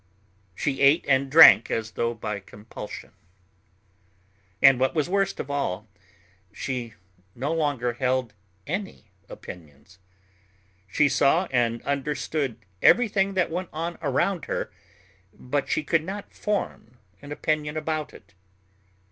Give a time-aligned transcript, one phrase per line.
[0.55, 3.11] She ate and drank as though by compulsion.
[4.59, 5.87] And what was worst of all,
[6.51, 6.95] she
[7.35, 8.33] no longer held
[8.65, 9.99] any opinions.
[10.87, 14.71] She saw and understood everything that went on around her,
[15.33, 18.33] but she could not form an opinion about it.